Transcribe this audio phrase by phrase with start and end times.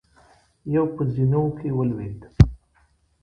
[0.73, 2.19] يو په زينو کې ولوېد.